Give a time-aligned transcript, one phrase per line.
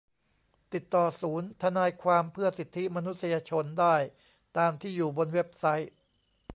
[0.73, 3.95] ติดต่อศูนย์ทนายความเพื่อสิทธิมนุษยชนได้
[4.57, 5.91] ตามที่อยู่บนเว็บไซต์